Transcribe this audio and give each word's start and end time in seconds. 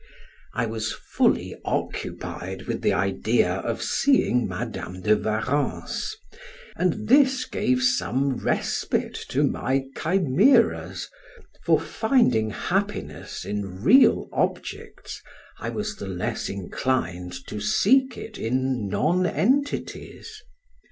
I 0.55 0.65
was 0.65 0.91
fully 0.93 1.55
occupied 1.63 2.63
with 2.63 2.81
the 2.81 2.91
idea 2.91 3.51
of 3.57 3.83
seeing 3.83 4.47
Madam 4.47 5.01
de 5.01 5.15
Warrens, 5.15 6.17
and 6.75 7.07
this 7.07 7.45
gave 7.45 7.83
some 7.83 8.37
respite 8.37 9.13
to 9.29 9.43
my 9.43 9.85
chimeras, 9.95 11.07
for 11.63 11.79
finding 11.79 12.49
happiness 12.49 13.45
in 13.45 13.83
real 13.83 14.27
objects 14.33 15.21
I 15.59 15.69
was 15.69 15.95
the 15.95 16.07
less 16.07 16.49
inclined 16.49 17.33
to 17.45 17.59
seek 17.61 18.17
it 18.17 18.39
in 18.39 18.89
nonentities. 18.89 20.41